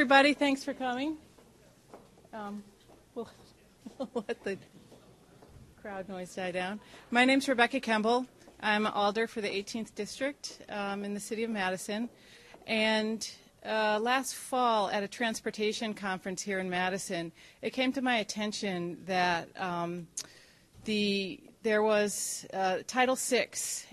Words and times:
everybody. 0.00 0.32
Thanks 0.32 0.64
for 0.64 0.72
coming. 0.72 1.18
Um, 2.32 2.64
we'll, 3.14 3.28
we'll 3.98 4.24
let 4.26 4.42
the 4.44 4.56
crowd 5.82 6.08
noise 6.08 6.34
die 6.34 6.52
down. 6.52 6.80
My 7.10 7.26
name's 7.26 7.46
Rebecca 7.46 7.80
Kemble. 7.80 8.24
I'm 8.60 8.86
an 8.86 8.92
alder 8.92 9.26
for 9.26 9.42
the 9.42 9.48
18th 9.50 9.94
district 9.94 10.62
um, 10.70 11.04
in 11.04 11.12
the 11.12 11.20
city 11.20 11.44
of 11.44 11.50
Madison. 11.50 12.08
And 12.66 13.30
uh, 13.62 13.98
last 14.00 14.36
fall 14.36 14.88
at 14.88 15.02
a 15.02 15.08
transportation 15.08 15.92
conference 15.92 16.40
here 16.40 16.60
in 16.60 16.70
Madison, 16.70 17.30
it 17.60 17.74
came 17.74 17.92
to 17.92 18.00
my 18.00 18.20
attention 18.20 19.02
that 19.04 19.50
um, 19.60 20.08
the 20.86 21.40
there 21.62 21.82
was 21.82 22.46
uh, 22.54 22.78
Title 22.86 23.16
VI 23.16 23.50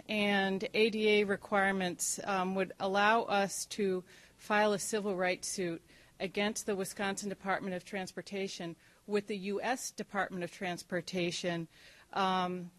and 0.07 0.70
ADA 0.73 1.27
requirements 1.27 2.17
um, 2.23 2.55
would 2.55 2.71
allow 2.79 3.23
us 3.23 3.65
to 3.71 4.05
file 4.37 4.71
a 4.71 4.79
civil 4.79 5.13
rights 5.13 5.49
suit 5.49 5.81
against 6.20 6.66
the 6.66 6.76
Wisconsin 6.76 7.30
Department 7.30 7.76
of 7.76 7.85
Transportation 7.85 8.76
with 9.05 9.27
the 9.27 9.38
U.S. 9.38 9.91
Department 9.91 10.43
of 10.43 10.52
Transportation 10.52 11.67
um, 12.13 12.71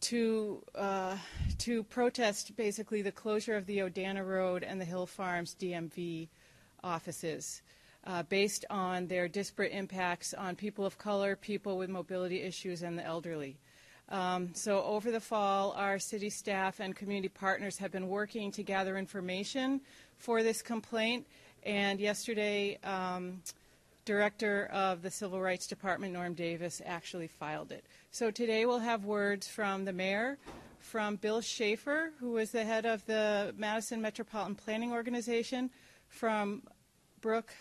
to 0.00 0.62
uh, 0.74 1.16
to 1.58 1.82
protest 1.84 2.56
basically 2.56 3.02
the 3.02 3.12
closure 3.12 3.56
of 3.56 3.66
the 3.66 3.78
Odana 3.78 4.26
Road 4.26 4.62
and 4.62 4.80
the 4.80 4.84
Hill 4.84 5.06
Farms 5.06 5.56
DMV 5.58 6.28
offices. 6.82 7.62
Uh, 8.04 8.24
based 8.24 8.64
on 8.68 9.06
their 9.06 9.28
disparate 9.28 9.70
impacts 9.70 10.34
on 10.34 10.56
people 10.56 10.84
of 10.84 10.98
color, 10.98 11.36
people 11.36 11.78
with 11.78 11.88
mobility 11.88 12.42
issues, 12.42 12.82
and 12.82 12.98
the 12.98 13.06
elderly. 13.06 13.56
Um, 14.08 14.50
so 14.54 14.82
over 14.82 15.10
the 15.12 15.20
fall, 15.20 15.72
our 15.76 16.00
city 16.00 16.28
staff 16.28 16.80
and 16.80 16.96
community 16.96 17.28
partners 17.28 17.78
have 17.78 17.92
been 17.92 18.08
working 18.08 18.50
to 18.52 18.62
gather 18.64 18.98
information 18.98 19.80
for 20.18 20.42
this 20.42 20.62
complaint. 20.62 21.26
And 21.64 22.00
yesterday, 22.00 22.78
um, 22.82 23.42
Director 24.04 24.66
of 24.72 25.02
the 25.02 25.10
Civil 25.10 25.40
Rights 25.40 25.68
Department, 25.68 26.12
Norm 26.12 26.34
Davis, 26.34 26.82
actually 26.84 27.28
filed 27.28 27.70
it. 27.70 27.84
So 28.10 28.32
today 28.32 28.66
we'll 28.66 28.80
have 28.80 29.04
words 29.04 29.46
from 29.46 29.84
the 29.84 29.92
mayor, 29.92 30.38
from 30.80 31.16
Bill 31.16 31.40
Schaefer, 31.40 32.10
who 32.18 32.36
is 32.38 32.50
the 32.50 32.64
head 32.64 32.84
of 32.84 33.06
the 33.06 33.54
Madison 33.56 34.02
Metropolitan 34.02 34.56
Planning 34.56 34.90
Organization, 34.92 35.70
from 36.08 36.62
Brooke 37.20 37.54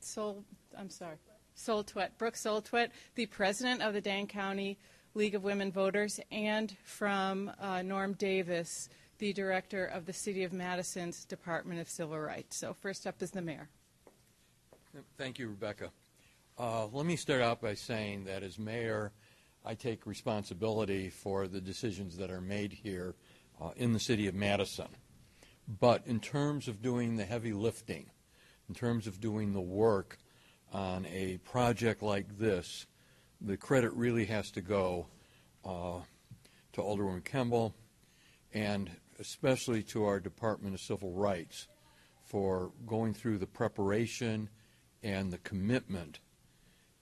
Sol, 0.00 0.42
I'm 0.76 0.90
sorry, 0.90 1.16
Soltwet, 1.56 2.10
Brooke 2.18 2.34
Soltwet, 2.34 2.90
the 3.14 3.26
president 3.26 3.80
of 3.80 3.94
the 3.94 4.00
Dane 4.00 4.26
County 4.26 4.78
League 5.14 5.36
of 5.36 5.44
Women 5.44 5.70
Voters, 5.70 6.18
and 6.32 6.76
from 6.84 7.50
uh, 7.60 7.80
Norm 7.82 8.14
Davis, 8.14 8.88
the 9.18 9.32
director 9.32 9.84
of 9.84 10.06
the 10.06 10.12
City 10.12 10.44
of 10.44 10.52
Madison's 10.52 11.24
Department 11.24 11.80
of 11.80 11.88
Civil 11.88 12.18
Rights. 12.18 12.58
So, 12.58 12.74
first 12.74 13.06
up 13.06 13.22
is 13.22 13.30
the 13.30 13.42
mayor. 13.42 13.68
Thank 15.18 15.38
you, 15.38 15.48
Rebecca. 15.48 15.90
Uh, 16.58 16.86
let 16.86 17.04
me 17.04 17.16
start 17.16 17.42
out 17.42 17.60
by 17.60 17.74
saying 17.74 18.24
that 18.24 18.42
as 18.42 18.58
mayor, 18.58 19.12
I 19.64 19.74
take 19.74 20.06
responsibility 20.06 21.10
for 21.10 21.48
the 21.48 21.60
decisions 21.60 22.16
that 22.16 22.30
are 22.30 22.40
made 22.40 22.72
here 22.72 23.14
uh, 23.60 23.70
in 23.76 23.92
the 23.92 24.00
city 24.00 24.26
of 24.26 24.34
Madison. 24.34 24.88
But 25.80 26.02
in 26.06 26.20
terms 26.20 26.68
of 26.68 26.80
doing 26.80 27.16
the 27.16 27.24
heavy 27.24 27.52
lifting, 27.52 28.10
in 28.68 28.74
terms 28.74 29.06
of 29.06 29.20
doing 29.20 29.52
the 29.52 29.60
work 29.60 30.18
on 30.72 31.06
a 31.06 31.38
project 31.38 32.02
like 32.02 32.38
this, 32.38 32.86
the 33.40 33.56
credit 33.56 33.92
really 33.92 34.24
has 34.26 34.50
to 34.52 34.60
go 34.60 35.08
uh, 35.64 36.00
to 36.72 36.80
Alderwoman 36.80 37.24
Kemble 37.24 37.74
and 38.54 38.90
especially 39.18 39.82
to 39.82 40.04
our 40.04 40.20
Department 40.20 40.74
of 40.74 40.80
Civil 40.80 41.12
Rights 41.12 41.68
for 42.24 42.72
going 42.86 43.14
through 43.14 43.38
the 43.38 43.46
preparation 43.46 44.48
and 45.02 45.32
the 45.32 45.38
commitment 45.38 46.20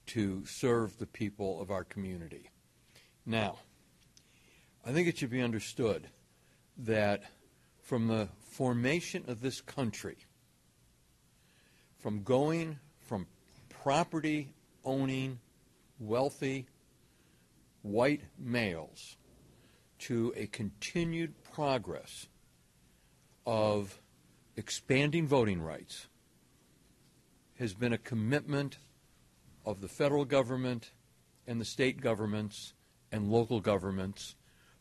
to 0.07 0.45
serve 0.45 0.99
the 0.99 1.07
people 1.07 1.61
of 1.61 1.71
our 1.71 1.85
community. 1.85 2.51
Now, 3.25 3.59
I 4.85 4.93
think 4.93 5.09
it 5.09 5.19
should 5.19 5.31
be 5.31 5.41
understood 5.41 6.09
that 6.77 7.23
from 7.83 8.09
the 8.09 8.29
formation 8.43 9.25
of 9.29 9.41
this 9.41 9.61
country, 9.61 10.19
from 11.99 12.23
going 12.23 12.79
from 13.01 13.27
property 13.69 14.53
owning 14.85 15.39
wealthy 15.99 16.67
white 17.83 18.23
males 18.39 19.17
to 19.99 20.33
a 20.37 20.47
continued 20.47 21.35
progress 21.53 22.27
of 23.47 24.01
expanding 24.57 25.27
voting 25.27 25.61
rights 25.61 26.07
has 27.59 27.75
been 27.75 27.93
a 27.93 27.99
commitment 27.99 28.79
of 29.65 29.81
the 29.81 29.89
federal 29.89 30.25
government 30.25 30.91
and 31.47 31.61
the 31.61 31.65
state 31.65 32.01
governments 32.01 32.75
and 33.13 33.31
local 33.31 33.61
governments, 33.61 34.35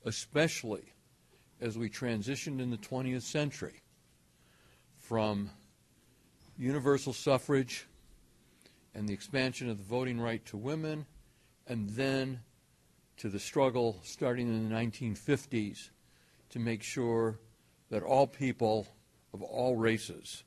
especially 0.05 0.93
as 1.61 1.77
we 1.77 1.89
transitioned 1.89 2.59
in 2.59 2.71
the 2.71 2.77
20th 2.77 3.21
century 3.21 3.81
from 4.97 5.49
universal 6.57 7.13
suffrage 7.13 7.87
and 8.95 9.07
the 9.07 9.13
expansion 9.13 9.69
of 9.69 9.77
the 9.77 9.83
voting 9.83 10.19
right 10.19 10.45
to 10.45 10.57
women, 10.57 11.05
and 11.67 11.89
then 11.91 12.39
to 13.17 13.29
the 13.29 13.39
struggle 13.39 13.99
starting 14.03 14.47
in 14.47 14.69
the 14.69 14.75
1950s 14.75 15.89
to 16.49 16.59
make 16.59 16.83
sure 16.83 17.39
that 17.89 18.03
all 18.03 18.27
people 18.27 18.87
of 19.33 19.41
all 19.41 19.75
races 19.75 20.43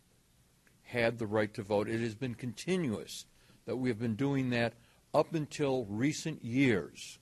had 0.83 1.19
the 1.19 1.27
right 1.27 1.53
to 1.55 1.63
vote. 1.63 1.89
It 1.89 2.01
has 2.01 2.15
been 2.15 2.35
continuous 2.35 3.27
that 3.67 3.77
we 3.77 3.89
have 3.89 3.99
been 3.99 4.15
doing 4.15 4.51
that 4.51 4.75
up 5.13 5.35
until 5.35 5.85
recent 5.87 6.45
years 6.45 7.19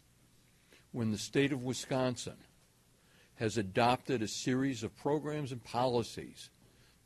when 0.92 1.10
the 1.10 1.18
state 1.18 1.52
of 1.52 1.64
Wisconsin 1.64 2.36
has 3.36 3.58
adopted 3.58 4.22
a 4.22 4.28
series 4.28 4.82
of 4.82 4.96
programs 4.96 5.50
and 5.50 5.62
policies 5.64 6.50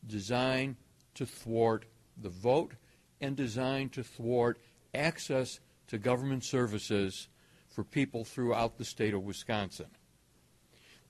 designed 0.07 0.77
to 1.15 1.25
thwart 1.25 1.87
the 2.21 2.29
vote 2.29 2.73
and 3.21 3.37
designed 3.37 3.93
to 3.93 4.03
thwart 4.03 4.59
access 4.95 5.61
to 5.87 5.99
government 5.99 6.45
services 6.45 7.29
for 7.69 7.85
people 7.85 8.25
throughout 8.25 8.79
the 8.79 8.85
state 8.85 9.15
of 9.15 9.23
Wisconsin. 9.23 9.89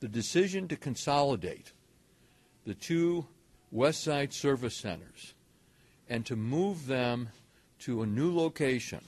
The 0.01 0.09
decision 0.09 0.69
to 0.69 0.77
consolidate 0.77 1.73
the 2.65 2.75
two 2.75 3.27
West 3.71 4.03
Side 4.03 4.33
service 4.33 4.77
centers 4.77 5.35
and 6.09 6.25
to 6.27 6.37
move 6.37 6.87
them 6.87 7.31
to 7.81 8.03
a 8.03 8.07
new 8.07 8.35
location, 8.35 9.01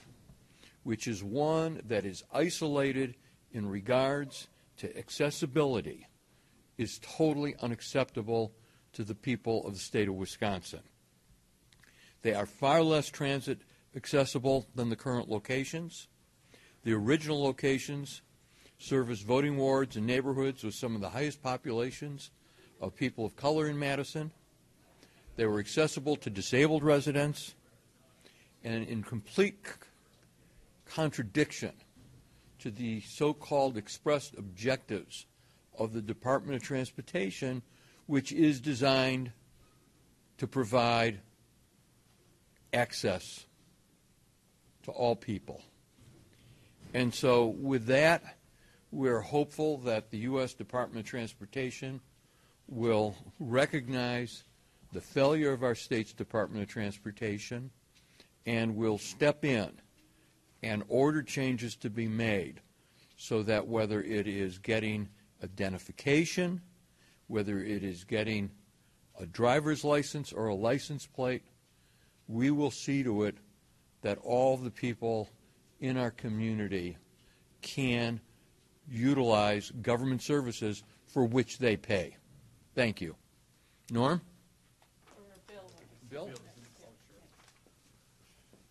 which 0.83 1.06
is 1.06 1.22
one 1.22 1.81
that 1.89 2.05
is 2.05 2.25
isolated 2.33 3.15
in 3.53 3.69
regards 3.69 4.49
to 4.78 4.97
accessibility, 4.97 6.06
is 6.78 6.99
totally 7.03 7.55
unacceptable 7.60 8.53
to 8.93 9.05
the 9.05 9.15
people 9.15 9.66
of 9.66 9.75
the 9.75 9.81
state 9.81 10.09
of 10.09 10.15
Wisconsin. 10.15 10.81
They 12.22 12.34
are 12.34 12.47
far 12.47 12.83
less 12.83 13.09
transit 13.09 13.60
accessible 13.94 14.66
than 14.75 14.89
the 14.89 14.97
current 14.97 15.28
locations. 15.28 16.09
The 16.84 16.92
original 16.92 17.42
locations 17.42 18.22
service 18.78 19.20
voting 19.20 19.58
wards 19.58 19.96
and 19.96 20.06
neighborhoods 20.06 20.64
with 20.64 20.74
some 20.74 20.94
of 20.94 21.02
the 21.02 21.10
highest 21.10 21.42
populations 21.42 22.30
of 22.80 22.96
people 22.96 23.27
of 23.27 23.36
color 23.36 23.68
in 23.68 23.78
Madison. 23.78 24.32
They 25.36 25.44
were 25.47 25.59
accessible 25.59 26.16
to 26.16 26.30
disabled 26.30 26.82
residents 26.82 27.54
and 28.65 28.86
in 28.86 29.03
complete 29.03 29.59
contradiction 30.86 31.72
to 32.59 32.71
the 32.71 33.00
so 33.00 33.33
called 33.33 33.76
expressed 33.76 34.34
objectives 34.36 35.26
of 35.78 35.92
the 35.92 36.03
Department 36.03 36.56
of 36.56 36.62
Transportation, 36.62 37.62
which 38.06 38.33
is 38.33 38.60
designed 38.60 39.33
to 40.38 40.47
provide 40.47 41.21
access 42.72 43.47
to 44.83 44.91
all 44.91 45.16
people. 45.16 45.62
And 46.92 47.15
so, 47.15 47.47
with 47.47 47.87
that, 47.87 48.39
we're 48.91 49.21
hopeful 49.21 49.78
that 49.78 50.10
the 50.10 50.19
U.S. 50.19 50.54
Department 50.54 51.04
of 51.04 51.09
Transportation 51.09 52.01
will 52.66 53.15
recognize 53.39 54.42
the 54.92 55.01
failure 55.01 55.53
of 55.53 55.63
our 55.63 55.77
state's 55.77 56.13
Department 56.13 56.63
of 56.63 56.69
Transportation 56.69 57.71
and 58.45 58.75
will 58.75 58.98
step 58.98 59.45
in 59.45 59.71
and 60.63 60.83
order 60.89 61.22
changes 61.22 61.77
to 61.77 61.91
be 61.91 62.09
made 62.09 62.60
so 63.16 63.43
that 63.45 63.69
whether 63.69 64.03
it 64.03 64.27
is 64.27 64.59
getting 64.59 65.09
identification, 65.45 66.60
whether 67.28 67.60
it 67.60 67.84
is 67.84 68.03
getting 68.03 68.51
a 69.21 69.27
driver's 69.27 69.84
license 69.84 70.33
or 70.33 70.48
a 70.48 70.54
license 70.54 71.07
plate, 71.07 71.43
we 72.27 72.51
will 72.51 72.71
see 72.71 73.04
to 73.04 73.25
it 73.25 73.36
that 74.03 74.19
all 74.19 74.57
the 74.57 74.71
people 74.71 75.28
in 75.80 75.97
our 75.97 76.10
community 76.10 76.97
can 77.62 78.21
utilize 78.88 79.71
government 79.82 80.22
services 80.22 80.82
for 81.06 81.24
which 81.24 81.59
they 81.59 81.77
pay. 81.77 82.16
Thank 82.74 83.00
you. 83.00 83.16
Norm? 83.91 84.21
Bill. 86.09 86.28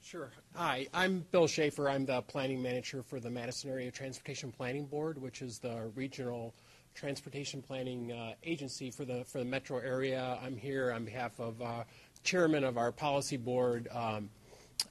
Sure. 0.02 0.32
Hi, 0.56 0.88
I'm 0.94 1.24
Bill 1.32 1.48
Schaefer. 1.48 1.88
I'm 1.88 2.06
the 2.06 2.22
planning 2.24 2.62
manager 2.62 3.04
for 3.04 3.20
the 3.20 3.30
Madison 3.30 3.70
Area 3.70 3.92
Transportation 3.92 4.52
Planning 4.52 4.86
Board, 4.86 5.22
which 5.22 5.42
is 5.42 5.60
the 5.60 5.92
regional 5.96 6.54
transportation 6.96 7.62
planning 7.62 8.12
uh, 8.12 8.34
agency 8.44 8.90
for 8.90 9.06
the 9.06 9.24
for 9.24 9.38
the 9.38 9.46
metro 9.46 9.78
area. 9.78 10.40
I'm 10.44 10.58
here 10.58 10.92
on 10.92 11.06
behalf 11.06 11.40
of 11.40 11.62
uh, 11.62 11.84
chairman 12.24 12.64
of 12.64 12.78
our 12.78 12.92
policy 12.92 13.38
board, 13.38 13.88
um, 13.94 14.30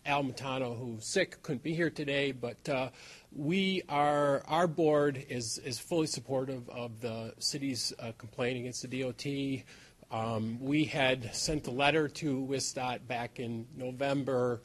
Al 0.07 0.25
Matano, 0.25 0.79
who's 0.79 1.05
sick, 1.05 1.43
couldn't 1.43 1.63
be 1.63 1.75
here 1.75 1.91
today, 1.91 2.33
but 2.33 2.69
uh, 2.69 2.91
we 3.35 3.83
are 3.89 4.43
our 4.47 4.67
board 4.67 5.25
is 5.29 5.59
is 5.59 5.79
fully 5.79 6.07
supportive 6.07 6.69
of 6.71 7.01
the 7.01 7.35
city's 7.39 7.93
uh, 7.99 8.13
complaint 8.19 8.59
against 8.59 8.89
the 8.89 9.03
DOT. 9.03 9.65
Um, 10.11 10.59
we 10.61 10.85
had 10.85 11.35
sent 11.35 11.67
a 11.67 11.71
letter 11.71 12.09
to 12.09 12.47
WisDOT 12.47 13.07
back 13.07 13.39
in 13.39 13.67
November 13.77 14.63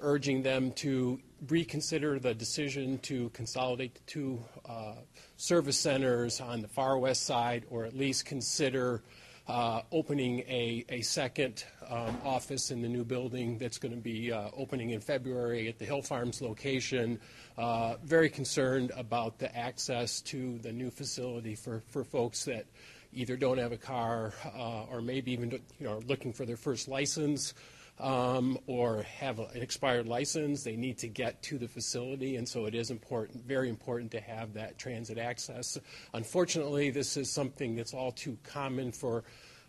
urging 0.00 0.42
them 0.42 0.72
to 0.72 1.20
reconsider 1.48 2.18
the 2.18 2.34
decision 2.34 2.98
to 2.98 3.28
consolidate 3.30 3.94
the 3.94 4.00
two 4.06 4.44
uh, 4.66 4.94
service 5.36 5.78
centers 5.78 6.40
on 6.40 6.62
the 6.62 6.68
far 6.68 6.98
west 6.98 7.24
side, 7.24 7.64
or 7.70 7.84
at 7.84 7.96
least 7.96 8.24
consider 8.24 9.02
uh, 9.48 9.82
opening 9.90 10.40
a, 10.40 10.84
a 10.88 11.02
second 11.02 11.64
um, 11.92 12.16
office 12.24 12.70
in 12.70 12.80
the 12.80 12.88
new 12.88 13.04
building 13.04 13.58
that's 13.58 13.78
going 13.78 13.94
to 13.94 14.00
be 14.00 14.32
uh, 14.32 14.48
opening 14.56 14.90
in 14.90 15.00
February 15.00 15.68
at 15.68 15.78
the 15.78 15.84
Hill 15.84 16.02
Farms 16.02 16.40
location. 16.40 17.20
Uh, 17.58 17.96
very 18.02 18.30
concerned 18.30 18.92
about 18.96 19.38
the 19.38 19.54
access 19.54 20.22
to 20.22 20.58
the 20.58 20.72
new 20.72 20.90
facility 20.90 21.54
for, 21.54 21.82
for 21.88 22.02
folks 22.02 22.46
that 22.46 22.64
either 23.12 23.36
don't 23.36 23.58
have 23.58 23.72
a 23.72 23.76
car 23.76 24.32
uh, 24.56 24.84
or 24.84 25.02
maybe 25.02 25.32
even 25.32 25.50
you 25.50 25.60
know, 25.80 26.00
looking 26.06 26.32
for 26.32 26.46
their 26.46 26.56
first 26.56 26.88
license 26.88 27.52
um, 28.00 28.58
or 28.66 29.02
have 29.02 29.38
a, 29.38 29.44
an 29.54 29.60
expired 29.60 30.06
license, 30.06 30.64
they 30.64 30.76
need 30.76 30.96
to 30.98 31.08
get 31.08 31.42
to 31.42 31.58
the 31.58 31.68
facility, 31.68 32.36
and 32.36 32.48
so 32.48 32.64
it 32.64 32.74
is 32.74 32.90
important, 32.90 33.44
very 33.44 33.68
important 33.68 34.10
to 34.12 34.20
have 34.20 34.54
that 34.54 34.78
transit 34.78 35.18
access. 35.18 35.78
Unfortunately, 36.14 36.88
this 36.88 37.18
is 37.18 37.30
something 37.30 37.76
that's 37.76 37.92
all 37.92 38.10
too 38.10 38.38
common 38.44 38.92
for 38.92 39.24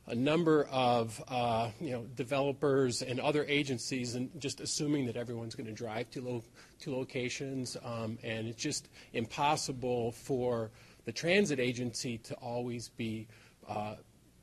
a 0.07 0.15
number 0.15 0.65
of 0.65 1.21
uh, 1.27 1.69
you 1.79 1.91
know 1.91 2.03
developers 2.15 3.01
and 3.01 3.19
other 3.19 3.45
agencies, 3.47 4.15
and 4.15 4.29
just 4.39 4.59
assuming 4.59 5.05
that 5.05 5.15
everyone's 5.15 5.55
going 5.55 5.67
to 5.67 5.73
drive 5.73 6.09
to 6.11 6.21
lo- 6.21 6.43
to 6.81 6.91
locations, 6.91 7.77
um, 7.83 8.17
and 8.23 8.47
it's 8.47 8.61
just 8.61 8.89
impossible 9.13 10.11
for 10.11 10.71
the 11.05 11.11
transit 11.11 11.59
agency 11.59 12.17
to 12.17 12.33
always 12.35 12.89
be 12.89 13.27
uh, 13.67 13.95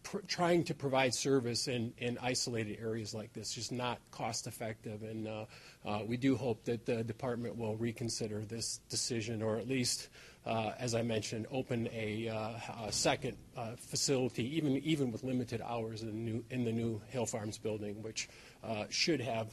pr- 0.03 0.19
trying 0.27 0.65
to 0.65 0.75
provide 0.75 1.15
service 1.15 1.69
in, 1.69 1.93
in 1.99 2.19
isolated 2.21 2.79
areas 2.81 3.15
like 3.15 3.33
this 3.33 3.57
is 3.57 3.71
not 3.71 3.99
cost 4.11 4.47
effective. 4.47 5.03
And 5.03 5.27
uh, 5.27 5.45
uh, 5.87 6.01
we 6.07 6.17
do 6.17 6.37
hope 6.37 6.65
that 6.65 6.87
the 6.87 7.03
department 7.03 7.57
will 7.57 7.77
reconsider 7.77 8.45
this 8.45 8.81
decision 8.89 9.43
or 9.43 9.57
at 9.57 9.69
least, 9.69 10.09
uh, 10.47 10.73
as 10.79 10.95
I 10.95 11.03
mentioned, 11.03 11.47
open 11.51 11.89
a, 11.93 12.29
uh, 12.29 12.87
a 12.87 12.93
second 12.93 13.37
uh, 13.57 13.77
facility, 13.77 14.57
even, 14.57 14.77
even 14.79 15.13
with 15.13 15.23
limited 15.23 15.61
hours 15.61 16.03
in 16.03 16.09
the 16.09 16.15
new, 16.15 16.45
in 16.51 16.65
the 16.65 16.73
new 16.73 17.01
Hill 17.09 17.27
Farms 17.27 17.59
building, 17.59 18.03
which 18.03 18.29
uh, 18.65 18.85
should 18.89 19.21
have 19.21 19.53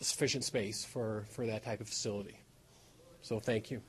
sufficient 0.00 0.44
space 0.44 0.84
for, 0.84 1.24
for 1.30 1.46
that 1.46 1.64
type 1.64 1.80
of 1.80 1.88
facility. 1.88 2.40
So 3.22 3.40
thank 3.40 3.70
you. 3.70 3.82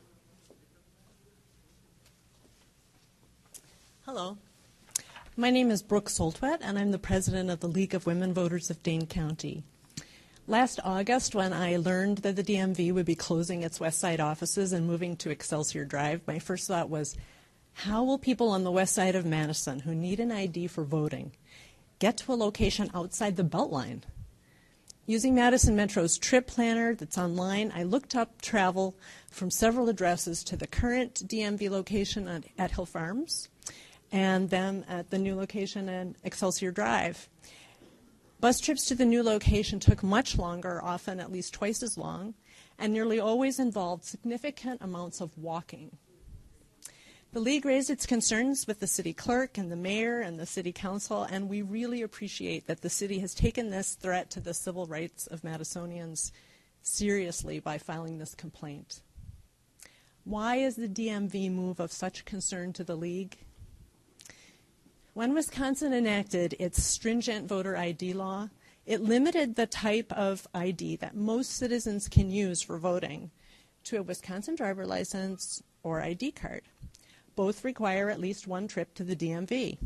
Hello, 4.05 4.37
my 5.37 5.51
name 5.51 5.69
is 5.69 5.83
Brooke 5.83 6.09
Soltwet, 6.09 6.57
and 6.61 6.79
I'm 6.79 6.89
the 6.89 6.97
president 6.97 7.51
of 7.51 7.59
the 7.59 7.67
League 7.67 7.93
of 7.93 8.07
Women 8.07 8.33
Voters 8.33 8.71
of 8.71 8.81
Dane 8.81 9.05
County. 9.05 9.63
Last 10.49 10.79
August, 10.83 11.35
when 11.35 11.53
I 11.53 11.75
learned 11.75 12.17
that 12.19 12.35
the 12.35 12.43
DMV 12.43 12.91
would 12.91 13.05
be 13.05 13.13
closing 13.13 13.61
its 13.61 13.79
West 13.79 13.99
Side 13.99 14.19
offices 14.19 14.73
and 14.73 14.87
moving 14.87 15.15
to 15.17 15.29
Excelsior 15.29 15.85
Drive, 15.85 16.21
my 16.25 16.39
first 16.39 16.67
thought 16.67 16.89
was, 16.89 17.15
how 17.73 18.03
will 18.03 18.17
people 18.17 18.49
on 18.49 18.63
the 18.63 18.71
west 18.71 18.95
side 18.95 19.13
of 19.13 19.27
Madison 19.27 19.81
who 19.81 19.93
need 19.93 20.19
an 20.19 20.31
ID 20.31 20.65
for 20.65 20.83
voting 20.83 21.33
get 21.99 22.17
to 22.17 22.33
a 22.33 22.33
location 22.33 22.89
outside 22.95 23.35
the 23.35 23.43
Beltline? 23.43 24.01
Using 25.05 25.35
Madison 25.35 25.75
Metro's 25.75 26.17
trip 26.17 26.47
planner 26.47 26.95
that's 26.95 27.19
online, 27.19 27.71
I 27.75 27.83
looked 27.83 28.15
up 28.15 28.41
travel 28.41 28.95
from 29.29 29.51
several 29.51 29.87
addresses 29.87 30.43
to 30.45 30.57
the 30.57 30.65
current 30.65 31.13
DMV 31.27 31.69
location 31.69 32.27
at, 32.27 32.45
at 32.57 32.71
Hill 32.71 32.87
Farms 32.87 33.49
and 34.11 34.49
then 34.49 34.83
at 34.89 35.11
the 35.11 35.19
new 35.19 35.35
location 35.35 35.87
in 35.87 36.15
Excelsior 36.23 36.71
Drive. 36.71 37.29
Bus 38.39 38.61
trips 38.61 38.85
to 38.85 38.95
the 38.95 39.05
new 39.05 39.21
location 39.21 39.81
took 39.81 40.01
much 40.01 40.37
longer, 40.37 40.81
often 40.81 41.19
at 41.19 41.31
least 41.31 41.53
twice 41.53 41.83
as 41.83 41.97
long, 41.97 42.35
and 42.77 42.93
nearly 42.93 43.19
always 43.19 43.59
involved 43.59 44.05
significant 44.05 44.81
amounts 44.81 45.19
of 45.19 45.37
walking. 45.37 45.97
The 47.33 47.41
League 47.41 47.65
raised 47.65 47.89
its 47.89 48.05
concerns 48.05 48.65
with 48.65 48.79
the 48.79 48.87
city 48.87 49.11
clerk 49.11 49.57
and 49.57 49.69
the 49.69 49.75
mayor 49.75 50.21
and 50.21 50.39
the 50.39 50.45
city 50.45 50.71
council, 50.71 51.23
and 51.23 51.49
we 51.49 51.61
really 51.61 52.01
appreciate 52.01 52.65
that 52.67 52.81
the 52.81 52.89
city 52.89 53.19
has 53.19 53.33
taken 53.33 53.69
this 53.69 53.95
threat 53.95 54.29
to 54.31 54.39
the 54.39 54.53
civil 54.53 54.85
rights 54.85 55.27
of 55.27 55.41
Madisonians 55.41 56.31
seriously 56.81 57.59
by 57.59 57.77
filing 57.77 58.19
this 58.19 58.35
complaint. 58.35 59.01
Why 60.23 60.55
is 60.55 60.77
the 60.77 60.87
DMV 60.87 61.51
move 61.51 61.81
of 61.81 61.91
such 61.91 62.23
concern 62.23 62.71
to 62.73 62.85
the 62.85 62.95
League? 62.95 63.37
When 65.13 65.33
Wisconsin 65.33 65.91
enacted 65.91 66.55
its 66.59 66.83
stringent 66.83 67.47
voter 67.47 67.75
ID 67.75 68.13
law, 68.13 68.49
it 68.85 69.01
limited 69.01 69.55
the 69.55 69.65
type 69.65 70.11
of 70.13 70.47
ID 70.53 70.97
that 70.97 71.15
most 71.15 71.55
citizens 71.55 72.07
can 72.07 72.29
use 72.29 72.61
for 72.61 72.77
voting 72.77 73.31
to 73.85 73.97
a 73.97 74.03
Wisconsin 74.03 74.55
driver 74.55 74.85
license 74.85 75.63
or 75.81 76.01
ID 76.01 76.31
card. 76.31 76.61
Both 77.35 77.63
require 77.63 78.09
at 78.09 78.19
least 78.19 78.47
one 78.47 78.67
trip 78.67 78.93
to 78.95 79.03
the 79.03 79.15
DMV. 79.15 79.79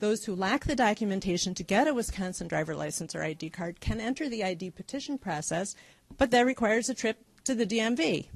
Those 0.00 0.26
who 0.26 0.34
lack 0.34 0.64
the 0.64 0.76
documentation 0.76 1.54
to 1.54 1.62
get 1.62 1.88
a 1.88 1.94
Wisconsin 1.94 2.46
driver 2.46 2.76
license 2.76 3.14
or 3.14 3.22
ID 3.22 3.50
card 3.50 3.80
can 3.80 4.00
enter 4.00 4.28
the 4.28 4.44
ID 4.44 4.70
petition 4.70 5.16
process, 5.16 5.74
but 6.18 6.30
that 6.30 6.44
requires 6.44 6.90
a 6.90 6.94
trip 6.94 7.24
to 7.44 7.54
the 7.54 7.66
DMV. 7.66 8.26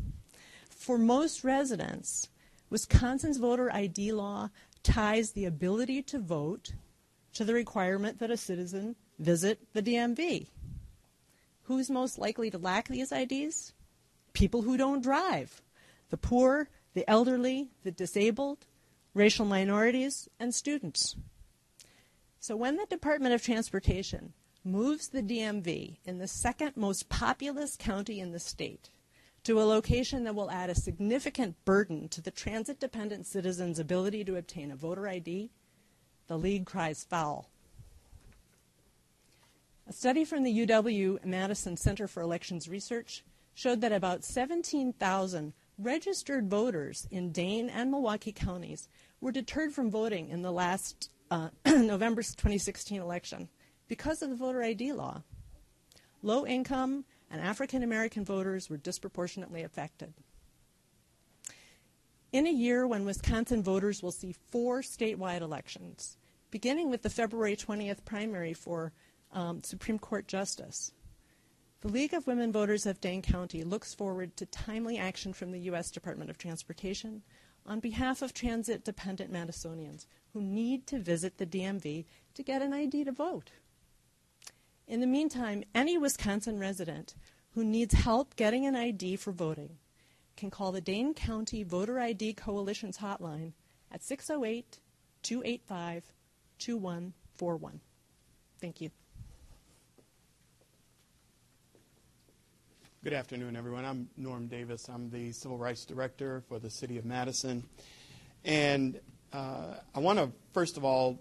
For 0.71 0.97
most 0.97 1.45
residents, 1.45 2.29
Wisconsin's 2.71 3.37
voter 3.37 3.71
ID 3.71 4.13
law 4.13 4.49
ties 4.83 5.33
the 5.33 5.45
ability 5.45 6.03
to 6.03 6.19
vote 6.19 6.73
to 7.35 7.45
the 7.45 7.55
requirement 7.55 8.19
that 8.19 8.31
a 8.31 8.37
citizen 8.37 8.97
visit 9.19 9.61
the 9.73 9.83
DMV. 9.83 10.49
Who's 11.65 11.91
most 11.91 12.19
likely 12.19 12.51
to 12.51 12.59
lack 12.59 12.89
these 12.89 13.13
IDs? 13.13 13.73
People 14.33 14.63
who 14.63 14.77
don't 14.77 15.03
drive, 15.03 15.63
the 16.09 16.17
poor, 16.17 16.69
the 16.95 17.09
elderly, 17.09 17.71
the 17.85 17.91
disabled, 17.91 18.67
racial 19.15 19.45
minorities, 19.45 20.29
and 20.39 20.55
students. 20.55 21.17
So 22.39 22.57
when 22.57 22.77
the 22.77 22.87
Department 22.87 23.35
of 23.35 23.43
Transportation 23.43 24.33
moves 24.65 25.09
the 25.09 25.23
DMV 25.23 25.99
in 26.05 26.19
the 26.19 26.29
second 26.29 26.77
most 26.77 27.09
populous 27.09 27.77
county 27.77 28.21
in 28.21 28.33
the 28.33 28.41
state 28.41 28.91
to 29.45 29.61
a 29.61 29.65
location 29.65 30.25
that 30.25 30.35
will 30.35 30.51
add 30.51 30.71
a 30.71 30.75
significant 30.75 31.65
burden 31.65 32.09
to 32.09 32.21
the 32.21 32.31
transit 32.31 32.79
dependent 32.79 33.27
citizen's 33.27 33.79
ability 33.79 34.25
to 34.25 34.37
obtain 34.37 34.71
a 34.71 34.77
voter 34.77 35.09
ID, 35.09 35.51
the 36.27 36.39
League 36.39 36.67
cries 36.67 37.05
foul. 37.05 37.49
A 39.89 39.93
study 39.93 40.25
from 40.25 40.45
the 40.45 40.67
UW 40.67 41.25
Madison 41.25 41.77
Center 41.77 42.07
for 42.07 42.23
Elections 42.23 42.69
Research 42.69 43.25
showed 43.55 43.81
that 43.81 43.93
about 43.93 44.25
17,000 44.25 45.53
registered 45.79 46.49
voters 46.49 47.09
in 47.11 47.33
Dane 47.33 47.69
and 47.69 47.91
Milwaukee 47.91 48.33
counties 48.33 48.89
were 49.21 49.33
deterred 49.33 49.73
from 49.73 49.91
voting 49.91 50.29
in 50.29 50.43
the 50.43 50.53
last 50.53 51.11
uh, 51.31 51.49
November 51.67 52.23
2016 52.23 53.01
election 53.01 53.49
because 53.89 54.23
of 54.23 54.31
the 54.31 54.37
voter 54.37 54.63
ID 54.63 54.93
law. 54.93 55.23
Low 56.23 56.47
income 56.47 57.05
and 57.31 57.41
African 57.41 57.83
American 57.83 58.25
voters 58.25 58.69
were 58.69 58.77
disproportionately 58.77 59.63
affected. 59.63 60.15
In 62.33 62.47
a 62.47 62.53
year 62.53 62.87
when 62.87 63.05
Wisconsin 63.05 63.63
voters 63.63 64.03
will 64.03 64.13
see 64.13 64.35
four 64.51 64.83
statewide 64.83 65.41
elections, 65.41 66.17
beginning 66.51 66.91
with 66.91 67.03
the 67.03 67.11
February 67.11 67.57
20th 67.57 68.05
primary 68.05 68.55
for 68.55 68.93
um, 69.33 69.63
Supreme 69.63 69.99
Court 69.99 70.29
Justice, 70.29 70.93
the 71.81 71.89
League 71.89 72.13
of 72.13 72.27
Women 72.27 72.53
Voters 72.53 72.85
of 72.85 73.01
Dane 73.01 73.23
County 73.23 73.65
looks 73.65 73.95
forward 73.95 74.37
to 74.37 74.47
timely 74.47 74.99
action 74.99 75.33
from 75.33 75.51
the 75.51 75.61
U.S. 75.61 75.91
Department 75.91 76.29
of 76.29 76.37
Transportation 76.37 77.23
on 77.65 77.81
behalf 77.81 78.23
of 78.23 78.35
transit 78.35 78.85
dependent 78.85 79.33
Madisonians 79.33 80.07
who 80.33 80.43
need 80.43 80.87
to 80.87 80.99
visit 80.99 81.39
the 81.39 81.47
DMV 81.47 82.05
to 82.35 82.43
get 82.43 82.63
an 82.63 82.73
ID 82.73 83.05
to 83.05 83.13
vote. 83.13 83.51
In 84.91 84.99
the 84.99 85.07
meantime, 85.07 85.63
any 85.73 85.97
Wisconsin 85.97 86.59
resident 86.59 87.15
who 87.55 87.63
needs 87.63 87.95
help 87.95 88.35
getting 88.35 88.67
an 88.67 88.75
ID 88.75 89.15
for 89.15 89.31
voting 89.31 89.79
can 90.37 90.51
call 90.51 90.73
the 90.73 90.81
Dane 90.81 91.15
County 91.15 91.63
Voter 91.63 92.01
ID 92.01 92.35
Coalition's 92.35 92.99
hotline 92.99 93.53
at 93.93 94.03
608 94.03 94.81
285 95.23 96.13
2141. 96.59 97.81
Thank 98.61 98.81
you. 98.81 98.91
Good 103.05 103.13
afternoon, 103.13 103.55
everyone. 103.55 103.85
I'm 103.85 104.09
Norm 104.17 104.49
Davis. 104.49 104.89
I'm 104.89 105.09
the 105.09 105.31
Civil 105.31 105.57
Rights 105.57 105.85
Director 105.85 106.43
for 106.49 106.59
the 106.59 106.69
City 106.69 106.99
of 106.99 107.05
Madison. 107.05 107.63
And 108.45 108.99
uh, 109.33 109.75
I 109.95 110.01
want 110.01 110.19
to, 110.19 110.33
first 110.53 110.77
of 110.77 110.85
all, 110.85 111.21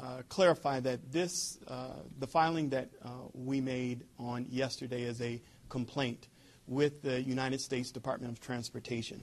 uh, 0.00 0.22
clarify 0.28 0.80
that 0.80 1.12
this, 1.12 1.58
uh, 1.66 1.94
the 2.18 2.26
filing 2.26 2.70
that 2.70 2.88
uh, 3.04 3.08
we 3.34 3.60
made 3.60 4.04
on 4.18 4.46
yesterday 4.48 5.02
is 5.02 5.20
a 5.20 5.40
complaint 5.68 6.28
with 6.66 7.02
the 7.02 7.20
United 7.22 7.60
States 7.60 7.90
Department 7.90 8.32
of 8.32 8.40
Transportation. 8.40 9.22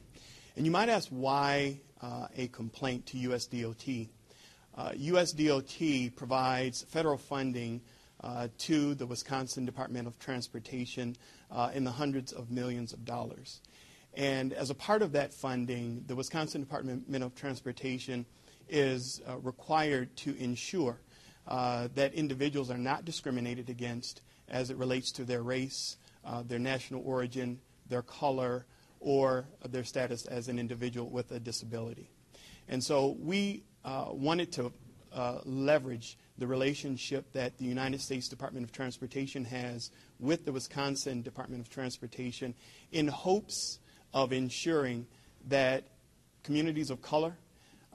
And 0.56 0.66
you 0.66 0.72
might 0.72 0.90
ask 0.90 1.08
why 1.10 1.80
uh, 2.02 2.28
a 2.36 2.48
complaint 2.48 3.06
to 3.08 3.18
USDOT. 3.18 4.10
Uh, 4.76 4.92
USDOT 4.92 6.16
provides 6.16 6.84
federal 6.84 7.18
funding 7.18 7.82
uh, 8.22 8.48
to 8.60 8.96
the 8.96 9.06
Wisconsin 9.06 9.66
Department 9.66 10.08
of 10.08 10.18
Transportation 10.20 11.16
uh, 11.52 11.72
in 11.74 11.84
the 11.84 11.92
hundreds 11.92 12.32
of 12.32 12.52
millions 12.52 12.92
of 12.92 13.06
dollars. 13.06 13.62
And 14.14 14.54
as 14.54 14.70
a 14.70 14.76
part 14.76 15.02
of 15.02 15.12
that 15.12 15.34
funding, 15.34 16.04
the 16.08 16.16
Wisconsin 16.16 16.62
Department 16.62 17.24
of 17.24 17.36
Transportation 17.36 18.26
is 18.70 19.22
uh, 19.28 19.38
required 19.38 20.16
to 20.18 20.36
ensure 20.38 20.98
uh, 21.48 21.88
that 21.96 22.14
individuals 22.14 22.72
are 22.72 22.78
not 22.78 23.06
discriminated 23.06 23.70
against 23.70 24.22
as 24.50 24.70
it 24.70 24.78
relates 24.78 25.12
to 25.12 25.24
their 25.24 25.42
race, 25.44 25.98
uh, 26.26 26.44
their 26.44 26.60
national 26.60 27.02
origin, 27.06 27.60
their 27.90 28.02
color, 28.02 28.66
or 29.00 29.46
their 29.70 29.84
status 29.84 30.26
as 30.26 30.48
an 30.48 30.58
individual 30.58 31.10
with 31.10 31.32
a 31.32 31.40
disability. 31.40 32.10
And 32.68 32.84
so 32.84 33.16
we 33.20 33.64
uh, 33.84 34.08
wanted 34.12 34.52
to 34.54 34.74
uh, 35.14 35.40
leverage 35.46 36.18
the 36.38 36.48
relationship 36.48 37.32
that 37.34 37.58
the 37.58 37.66
United 37.66 38.02
States 38.02 38.28
Department 38.28 38.66
of 38.66 38.72
Transportation 38.72 39.46
has 39.46 39.92
with 40.20 40.46
the 40.46 40.52
Wisconsin 40.52 41.22
Department 41.22 41.62
of 41.62 41.70
Transportation 41.70 42.54
in 42.92 43.08
hopes 43.08 43.80
of 44.14 44.34
ensuring 44.34 45.06
that 45.48 45.84
communities 46.44 46.90
of 46.90 47.02
color, 47.02 47.38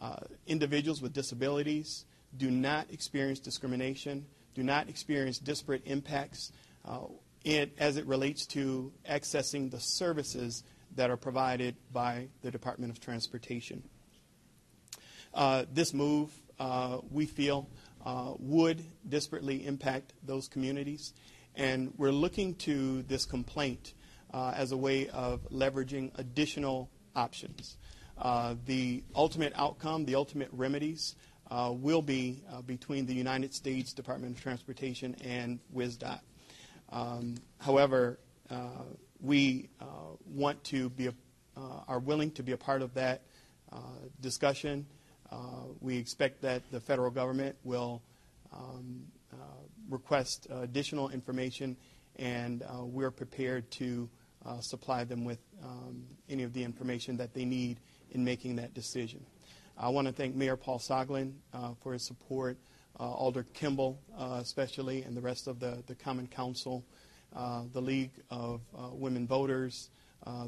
uh, 0.00 0.16
individuals 0.46 1.02
with 1.02 1.12
disabilities, 1.12 2.04
do 2.36 2.50
not 2.50 2.90
experience 2.90 3.38
discrimination, 3.38 4.26
do 4.54 4.62
not 4.62 4.88
experience 4.88 5.38
disparate 5.38 5.82
impacts 5.84 6.52
uh, 6.84 7.00
in, 7.44 7.70
as 7.78 7.96
it 7.96 8.06
relates 8.06 8.46
to 8.46 8.92
accessing 9.08 9.70
the 9.70 9.80
services 9.80 10.62
that 10.96 11.10
are 11.10 11.16
provided 11.16 11.76
by 11.92 12.28
the 12.42 12.50
Department 12.50 12.92
of 12.92 13.00
Transportation. 13.00 13.82
Uh, 15.32 15.64
this 15.72 15.94
move, 15.94 16.30
uh, 16.58 16.98
we 17.10 17.26
feel, 17.26 17.68
uh, 18.04 18.32
would 18.38 18.82
disparately 19.08 19.64
impact 19.66 20.12
those 20.22 20.48
communities. 20.48 21.12
And 21.54 21.92
we're 21.96 22.12
looking 22.12 22.54
to 22.56 23.02
this 23.02 23.24
complaint 23.24 23.94
as 24.32 24.72
a 24.72 24.76
way 24.76 25.08
of 25.08 25.40
leveraging 25.50 26.12
additional 26.18 26.88
options. 27.14 27.76
Uh, 28.20 28.54
the 28.66 29.02
ultimate 29.14 29.52
outcome, 29.56 30.04
the 30.04 30.14
ultimate 30.14 30.50
remedies, 30.52 31.16
uh, 31.50 31.72
will 31.74 32.02
be 32.02 32.42
uh, 32.52 32.60
between 32.62 33.06
the 33.06 33.14
United 33.14 33.54
States 33.54 33.92
Department 33.92 34.36
of 34.36 34.42
Transportation 34.42 35.16
and 35.24 35.58
WisDOT. 35.74 36.20
Um, 36.92 37.36
however, 37.58 38.18
uh, 38.50 38.84
we 39.20 39.70
uh, 39.80 39.84
want 40.26 40.62
to 40.64 40.90
be, 40.90 41.06
a, 41.06 41.14
are 41.88 41.98
willing 41.98 42.30
to 42.32 42.42
be 42.42 42.52
a 42.52 42.56
part 42.56 42.82
of 42.82 42.92
that 42.94 43.22
discussion. 44.20 44.86
we 45.80 45.96
expect 45.96 46.42
that 46.42 46.62
the 46.70 46.80
federal 46.80 47.10
government 47.10 47.56
will 47.64 48.02
um, 48.52 49.02
request 49.88 50.46
additional 50.50 51.08
information, 51.08 51.76
and 52.16 52.62
we're 52.82 53.10
prepared 53.10 53.70
to 53.70 54.08
supply 54.60 55.04
them 55.04 55.24
with 55.24 55.38
um, 55.64 56.04
any 56.28 56.42
of 56.42 56.52
the 56.52 56.62
information 56.62 57.16
that 57.16 57.34
they 57.34 57.44
need 57.44 57.78
in 58.10 58.24
making 58.24 58.56
that 58.56 58.74
decision. 58.74 59.24
I 59.78 59.88
want 59.88 60.06
to 60.06 60.12
thank 60.12 60.34
Mayor 60.34 60.56
Paul 60.56 60.78
Soglin 60.78 61.32
uh, 61.54 61.72
for 61.82 61.92
his 61.92 62.02
support, 62.02 62.58
uh, 62.98 63.10
Alder 63.10 63.44
Kemble 63.54 63.98
uh, 64.18 64.38
especially, 64.40 65.02
and 65.02 65.16
the 65.16 65.20
rest 65.20 65.46
of 65.46 65.58
the, 65.58 65.82
the 65.86 65.94
Common 65.94 66.26
Council, 66.26 66.84
uh, 67.34 67.62
the 67.72 67.80
League 67.80 68.12
of 68.30 68.60
uh, 68.76 68.88
Women 68.92 69.26
Voters, 69.26 69.90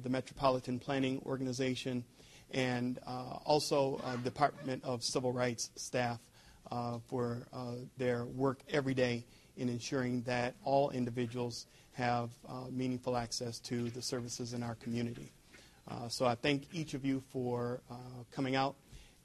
the 0.03 0.09
Metropolitan 0.09 0.79
Planning 0.79 1.23
Organization, 1.25 2.05
and 2.51 2.99
also 3.07 4.01
Department 4.23 4.85
of 4.85 5.03
Civil 5.03 5.33
Rights 5.33 5.71
staff 5.77 6.21
for 7.09 7.47
their 7.97 8.27
work 8.27 8.61
every 8.69 8.95
day 8.95 9.25
in 9.57 9.69
ensuring 9.69 10.23
that 10.23 10.55
all 10.65 10.91
individuals 10.91 11.67
have 11.93 12.31
uh, 12.49 12.65
meaningful 12.71 13.17
access 13.17 13.59
to 13.61 13.91
the 13.91 14.03
services 14.03 14.55
in 14.55 14.63
our 14.63 14.75
community. 14.77 15.31
Uh, 15.89 16.09
so 16.09 16.27
I 16.27 16.35
thank 16.35 16.67
each 16.73 16.95
of 16.95 17.05
you 17.05 17.23
for 17.33 17.81
uh, 17.91 17.95
coming 18.31 18.57
out, 18.57 18.77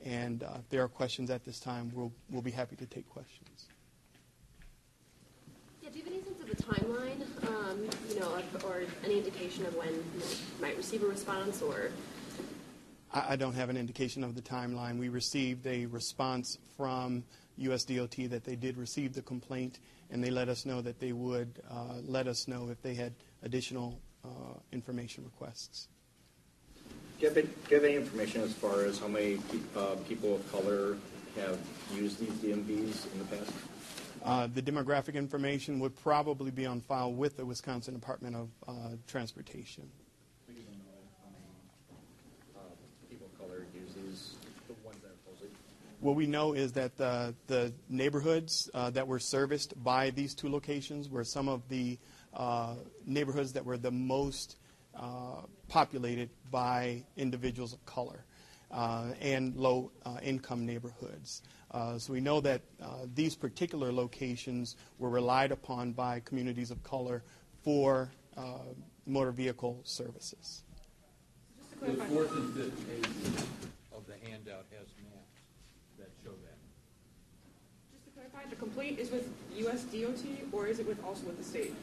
and 0.03 0.43
uh, 0.43 0.57
if 0.59 0.69
there 0.69 0.83
are 0.83 0.87
questions 0.87 1.29
at 1.29 1.45
this 1.45 1.59
time, 1.59 1.91
we'll, 1.93 2.11
we'll 2.29 2.41
be 2.41 2.51
happy 2.51 2.75
to 2.77 2.85
take 2.85 3.07
questions. 3.09 3.67
Yeah, 5.81 5.89
do 5.89 5.99
you 5.99 6.03
have 6.05 6.13
any 6.13 6.23
sense 6.23 6.41
of 6.41 6.47
the 6.47 6.63
timeline, 6.63 7.21
um, 7.47 7.87
you 8.09 8.19
know, 8.19 8.41
or 8.65 8.81
any 9.05 9.19
indication 9.19 9.65
of 9.65 9.75
when 9.75 9.93
you 9.93 10.21
might 10.59 10.75
receive 10.75 11.03
a 11.03 11.07
response, 11.07 11.61
or? 11.61 11.91
I, 13.13 13.33
I 13.33 13.35
don't 13.35 13.53
have 13.53 13.69
an 13.69 13.77
indication 13.77 14.23
of 14.23 14.35
the 14.35 14.41
timeline. 14.41 14.97
We 14.97 15.09
received 15.09 15.65
a 15.67 15.85
response 15.85 16.57
from 16.75 17.23
USDOT 17.59 18.29
that 18.29 18.43
they 18.43 18.55
did 18.55 18.77
receive 18.77 19.13
the 19.13 19.21
complaint, 19.21 19.79
and 20.11 20.23
they 20.23 20.31
let 20.31 20.49
us 20.49 20.65
know 20.65 20.81
that 20.81 20.99
they 20.99 21.11
would 21.11 21.61
uh, 21.69 21.95
let 22.03 22.27
us 22.27 22.47
know 22.47 22.69
if 22.69 22.81
they 22.81 22.93
had 22.93 23.13
additional 23.43 23.99
uh, 24.25 24.59
information 24.71 25.23
requests. 25.23 25.87
Do 27.19 27.25
you, 27.25 27.33
have, 27.33 27.43
do 27.43 27.49
you, 27.71 27.75
have, 27.77 27.83
any 27.83 27.95
information 27.95 28.41
as 28.41 28.53
far 28.53 28.83
as 28.83 28.99
how 28.99 29.07
many 29.07 29.39
uh, 29.75 29.95
people 30.07 30.35
of 30.35 30.51
color 30.51 30.97
have 31.35 31.57
used 31.95 32.19
these 32.19 32.29
DMVs 32.29 33.11
in 33.11 33.17
the 33.17 33.25
past? 33.25 33.51
Uh, 34.23 34.47
the 34.53 34.61
demographic 34.61 35.15
information 35.15 35.79
would 35.79 35.95
probably 35.95 36.51
be 36.51 36.67
on 36.67 36.79
file 36.79 37.11
with 37.11 37.35
the 37.35 37.43
Wisconsin 37.43 37.95
Department 37.95 38.35
of 38.35 38.49
uh, 38.67 38.71
Transportation. 39.07 39.89
What 45.99 46.15
we 46.15 46.27
know 46.27 46.53
is 46.53 46.73
that 46.73 46.97
the, 46.97 47.33
the 47.47 47.73
neighborhoods 47.89 48.69
uh, 48.75 48.91
that 48.91 49.07
were 49.07 49.17
serviced 49.17 49.83
by 49.83 50.11
these 50.11 50.35
two 50.35 50.49
locations 50.49 51.09
were 51.09 51.23
some 51.23 51.49
of 51.49 51.67
the 51.67 51.97
uh, 52.35 52.75
neighborhoods 53.07 53.53
that 53.53 53.65
were 53.65 53.79
the 53.79 53.89
most 53.89 54.57
uh, 54.61 54.66
populated 55.67 56.29
by 56.49 57.03
individuals 57.17 57.73
of 57.73 57.85
color 57.85 58.23
uh, 58.71 59.11
and 59.21 59.55
low 59.55 59.91
uh, 60.05 60.17
income 60.21 60.65
neighborhoods. 60.65 61.41
Uh, 61.71 61.97
so 61.97 62.13
we 62.13 62.19
know 62.19 62.41
that 62.41 62.61
these 63.15 63.35
particular 63.35 63.91
locations 63.91 64.75
were 64.99 65.09
relied 65.09 65.51
upon 65.51 65.91
by 65.91 66.19
communities 66.21 66.71
of 66.71 66.81
color 66.83 67.23
for 67.63 68.09
motor 69.05 69.31
vehicle 69.31 69.79
services. 69.83 70.63
The 71.81 71.93
fourth 71.93 72.35
and 72.35 72.53
fifth 72.55 72.87
pages 72.87 73.45
of 73.95 74.05
the 74.07 74.13
handout 74.27 74.65
has 74.71 74.87
maps 75.03 75.41
that 75.99 76.09
show 76.23 76.31
that. 76.31 76.57
Just 77.93 78.05
to 78.05 78.11
clarify, 78.11 78.49
the 78.49 78.55
complaint 78.55 78.99
is 78.99 79.11
with 79.11 79.29
U.S. 79.57 79.83
DOT 79.83 80.25
or 80.51 80.67
is 80.67 80.79
it 80.79 80.87
with 80.87 81.03
also 81.05 81.25
with 81.25 81.37
the 81.37 81.43
state? 81.43 81.73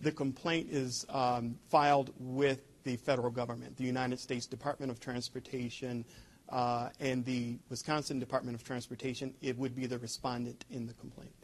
The 0.00 0.12
complaint 0.12 0.68
is 0.70 1.04
um, 1.10 1.56
filed 1.68 2.12
with 2.18 2.60
the 2.84 2.96
federal 2.96 3.30
government, 3.30 3.76
the 3.76 3.84
United 3.84 4.18
States 4.18 4.46
Department 4.46 4.90
of 4.90 4.98
Transportation, 4.98 6.04
uh, 6.48 6.88
and 7.00 7.24
the 7.24 7.58
Wisconsin 7.68 8.18
Department 8.18 8.54
of 8.54 8.64
Transportation. 8.64 9.34
It 9.42 9.58
would 9.58 9.76
be 9.76 9.86
the 9.86 9.98
respondent 9.98 10.64
in 10.70 10.86
the 10.86 10.94
complaint. 10.94 11.34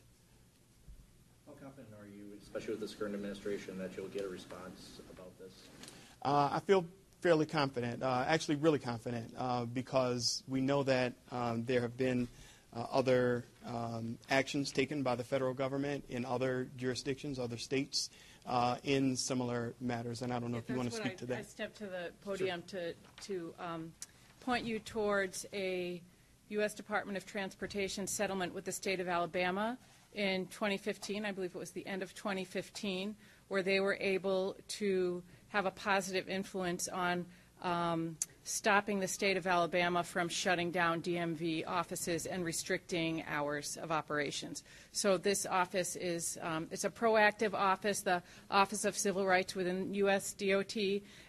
How 1.46 1.52
confident 1.52 1.94
are 2.00 2.06
you, 2.06 2.38
especially 2.42 2.72
with 2.72 2.80
this 2.80 2.94
current 2.94 3.14
administration, 3.14 3.78
that 3.78 3.96
you'll 3.96 4.08
get 4.08 4.24
a 4.24 4.28
response 4.28 5.00
about 5.12 5.38
this? 5.38 5.52
Uh, 6.22 6.48
I 6.52 6.60
feel 6.60 6.84
fairly 7.20 7.46
confident, 7.46 8.02
uh, 8.02 8.24
actually, 8.26 8.56
really 8.56 8.78
confident, 8.78 9.32
uh, 9.36 9.64
because 9.66 10.42
we 10.48 10.60
know 10.60 10.82
that 10.82 11.12
um, 11.30 11.64
there 11.64 11.82
have 11.82 11.96
been 11.96 12.26
uh, 12.74 12.86
other 12.90 13.44
um, 13.66 14.18
actions 14.30 14.70
taken 14.70 15.02
by 15.02 15.14
the 15.14 15.24
federal 15.24 15.54
government 15.54 16.04
in 16.08 16.24
other 16.24 16.68
jurisdictions, 16.76 17.38
other 17.38 17.56
states, 17.56 18.10
uh, 18.46 18.76
in 18.84 19.16
similar 19.16 19.74
matters. 19.80 20.22
And 20.22 20.32
I 20.32 20.38
don't 20.38 20.52
know 20.52 20.58
if 20.58 20.68
you 20.68 20.76
want 20.76 20.90
to 20.90 20.96
speak 20.96 21.12
I, 21.12 21.16
to 21.16 21.26
that. 21.26 21.38
I 21.38 21.42
stepped 21.42 21.76
to 21.78 21.86
the 21.86 22.10
podium 22.24 22.62
to, 22.68 22.94
to 23.22 23.54
um, 23.58 23.92
point 24.40 24.64
you 24.64 24.78
towards 24.78 25.46
a 25.52 26.00
U.S. 26.50 26.74
Department 26.74 27.16
of 27.16 27.26
Transportation 27.26 28.06
settlement 28.06 28.54
with 28.54 28.64
the 28.64 28.72
state 28.72 29.00
of 29.00 29.08
Alabama 29.08 29.76
in 30.14 30.46
2015. 30.46 31.24
I 31.24 31.32
believe 31.32 31.54
it 31.54 31.58
was 31.58 31.72
the 31.72 31.86
end 31.86 32.02
of 32.02 32.14
2015, 32.14 33.16
where 33.48 33.62
they 33.62 33.80
were 33.80 33.98
able 34.00 34.56
to 34.68 35.22
have 35.48 35.66
a 35.66 35.70
positive 35.70 36.28
influence 36.28 36.88
on 36.88 37.26
um, 37.62 38.16
stopping 38.46 39.00
the 39.00 39.08
state 39.08 39.36
of 39.36 39.44
Alabama 39.44 40.04
from 40.04 40.28
shutting 40.28 40.70
down 40.70 41.02
DMV 41.02 41.66
offices 41.66 42.26
and 42.26 42.44
restricting 42.44 43.24
hours 43.28 43.76
of 43.82 43.90
operations. 43.90 44.62
So 44.92 45.18
this 45.18 45.46
office 45.46 45.96
is, 45.96 46.38
um, 46.40 46.68
it's 46.70 46.84
a 46.84 46.90
proactive 46.90 47.54
office, 47.54 48.02
the 48.02 48.22
Office 48.48 48.84
of 48.84 48.96
Civil 48.96 49.26
Rights 49.26 49.56
within 49.56 49.92
U.S. 49.94 50.32
DOT, 50.32 50.76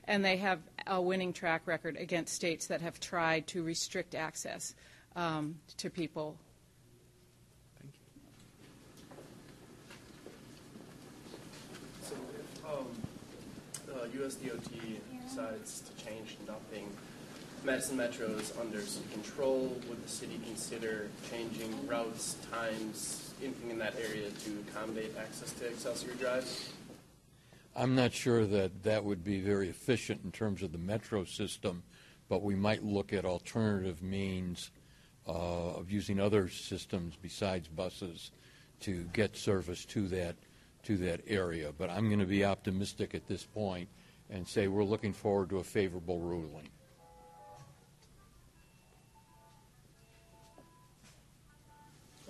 and 0.03 0.23
they 0.23 0.37
have 0.37 0.59
a 0.85 1.01
winning 1.01 1.33
track 1.33 1.63
record 1.65 1.97
against 1.97 2.35
states 2.35 2.67
that 2.67 2.81
have 2.81 2.99
tried 2.99 3.47
to 3.47 3.63
restrict 3.63 4.13
access 4.13 4.75
um, 5.15 5.55
to 5.77 5.89
people 5.89 6.37
So 12.03 12.15
if 12.39 12.65
um, 12.65 12.87
uh, 13.91 14.05
USDOT 14.15 14.99
decides 15.27 15.81
to 15.81 16.05
change 16.05 16.37
nothing, 16.47 16.87
Madison 17.67 17.97
Metro 17.97 18.27
is 18.27 18.53
under 18.61 18.81
control. 19.11 19.77
Would 19.89 20.01
the 20.01 20.07
city 20.07 20.39
consider 20.45 21.09
changing 21.29 21.85
routes, 21.85 22.37
times, 22.49 23.33
anything 23.43 23.71
in 23.71 23.77
that 23.79 23.93
area 23.99 24.29
to 24.29 24.63
accommodate 24.69 25.13
access 25.19 25.51
to 25.51 25.67
Excelsior 25.67 26.13
Drive? 26.13 26.49
I'm 27.75 27.93
not 27.93 28.13
sure 28.13 28.45
that 28.45 28.83
that 28.83 29.03
would 29.03 29.21
be 29.21 29.41
very 29.41 29.67
efficient 29.67 30.21
in 30.23 30.31
terms 30.31 30.63
of 30.63 30.71
the 30.71 30.77
metro 30.77 31.25
system, 31.25 31.83
but 32.29 32.41
we 32.41 32.55
might 32.55 32.85
look 32.85 33.11
at 33.11 33.25
alternative 33.25 34.01
means 34.01 34.71
uh, 35.27 35.31
of 35.33 35.91
using 35.91 36.21
other 36.21 36.47
systems 36.47 37.17
besides 37.21 37.67
buses 37.67 38.31
to 38.79 39.03
get 39.11 39.35
service 39.35 39.83
to 39.87 40.07
that 40.07 40.37
to 40.83 40.95
that 40.99 41.19
area. 41.27 41.73
But 41.77 41.89
I'm 41.89 42.07
going 42.07 42.19
to 42.19 42.25
be 42.25 42.45
optimistic 42.45 43.13
at 43.13 43.27
this 43.27 43.43
point 43.43 43.89
and 44.29 44.47
say 44.47 44.69
we're 44.69 44.85
looking 44.85 45.11
forward 45.11 45.49
to 45.49 45.57
a 45.57 45.65
favorable 45.65 46.21
ruling. 46.21 46.69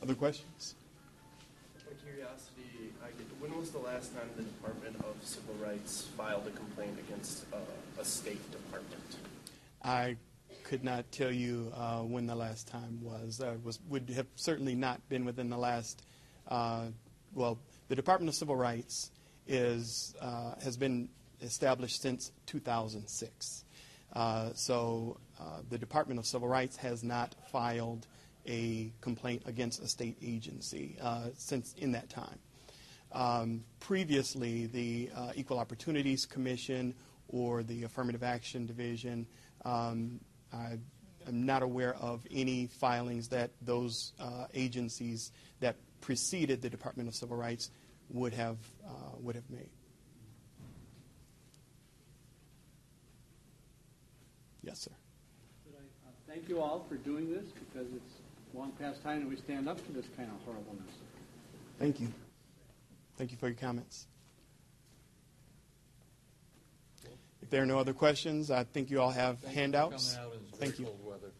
Other 0.08 0.16
questions? 0.16 0.76
Out 1.86 1.92
of 1.92 2.02
curiosity, 2.02 2.94
I 3.04 3.08
did, 3.18 3.28
when 3.42 3.60
was 3.60 3.72
the 3.72 3.80
last 3.80 4.16
time 4.16 4.30
the 4.38 4.44
Department 4.44 4.96
of 5.00 5.18
Civil 5.22 5.56
Rights 5.56 6.08
filed 6.16 6.48
a 6.48 6.52
complaint 6.52 6.98
against 6.98 7.44
uh, 7.52 7.58
a 8.00 8.06
state 8.06 8.40
department? 8.50 9.04
I 9.84 10.16
could 10.64 10.82
not 10.82 11.12
tell 11.12 11.30
you 11.30 11.74
uh, 11.76 12.04
when 12.04 12.26
the 12.26 12.36
last 12.36 12.70
time 12.70 13.02
was. 13.04 13.42
Uh, 13.42 13.56
was 13.66 13.80
would 13.90 14.10
have 14.12 14.28
certainly 14.38 14.76
not 14.76 15.02
been 15.10 15.26
within 15.26 15.50
the 15.50 15.58
last. 15.58 16.02
Uh, 16.48 16.86
well, 17.36 17.60
the 17.90 17.96
Department 17.98 18.30
of 18.30 18.36
Civil 18.36 18.56
Rights 18.56 19.12
is 19.46 20.16
uh, 20.22 20.54
has 20.64 20.78
been 20.78 21.10
established 21.42 22.02
since 22.02 22.32
2006. 22.46 23.66
Uh, 24.14 24.52
so 24.54 25.18
uh, 25.38 25.60
the 25.70 25.78
Department 25.78 26.18
of 26.18 26.26
Civil 26.26 26.48
Rights 26.48 26.78
has 26.78 27.04
not 27.04 27.36
filed 27.52 28.08
a 28.48 28.92
complaint 29.02 29.44
against 29.46 29.82
a 29.82 29.88
state 29.88 30.18
agency 30.22 30.98
uh, 31.02 31.30
since 31.36 31.74
in 31.78 31.92
that 31.92 32.10
time. 32.10 32.40
Um, 33.12 33.64
previously, 33.80 34.68
the 34.68 35.10
uh, 35.16 35.32
Equal 35.36 35.60
Opportunities 35.60 36.26
Commission 36.26 36.94
or 37.30 37.64
the 37.64 37.84
Affirmative 37.84 38.24
Action 38.24 38.66
Division, 38.66 39.28
um, 39.66 40.20
I 40.54 40.78
am 41.28 41.46
not 41.46 41.62
aware 41.62 41.96
of 41.96 42.26
any 42.32 42.68
filings 42.68 43.30
that 43.30 43.52
those 43.62 44.14
uh, 44.20 44.46
agencies 44.54 45.32
that 45.60 45.76
preceded 46.02 46.62
the 46.62 46.70
Department 46.70 47.10
of 47.10 47.16
Civil 47.16 47.38
Rights 47.38 47.72
would 48.10 48.34
have 48.34 48.58
uh, 48.86 49.18
would 49.20 49.36
have 49.36 49.50
made. 49.50 49.70
Yes, 54.64 54.80
sir. 54.80 54.92
Uh, 55.74 56.12
Thank 56.28 56.50
you 56.50 56.62
all 56.62 56.86
for 56.88 56.96
doing 56.96 57.32
this 57.32 57.46
because 57.52 57.88
it's 57.94 58.14
long 58.54 58.72
past 58.74 59.04
time 59.04 59.22
that 59.22 59.30
we 59.30 59.36
stand 59.38 59.68
up 59.70 59.84
to 59.86 59.92
this 59.92 60.06
kind 60.16 60.30
of 60.30 60.44
horribleness. 60.46 60.92
Thank 61.80 62.00
you. 62.00 62.08
Thank 63.18 63.32
you 63.32 63.38
for 63.38 63.48
your 63.48 63.56
comments. 63.56 64.08
If 67.42 67.52
there 67.52 67.64
are 67.64 67.66
no 67.66 67.80
other 67.80 67.94
questions, 67.94 68.52
I 68.52 68.64
think 68.66 68.90
you 68.90 69.00
all 69.00 69.12
have 69.12 69.42
handouts. 69.44 70.16
Coming 70.16 70.28
out 70.32 70.36
in 70.36 70.58
Thank 70.60 70.80
you. 70.80 70.86
cold 70.86 71.00
weather. 71.06 71.32